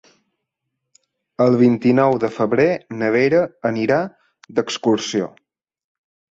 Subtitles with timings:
[1.45, 2.67] El vint-i-nou de febrer
[3.03, 4.01] na Vera anirà
[4.59, 5.33] d'excursió.